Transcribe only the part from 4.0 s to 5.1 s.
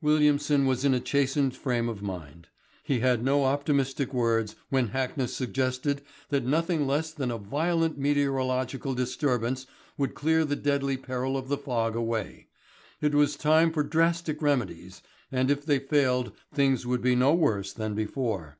words when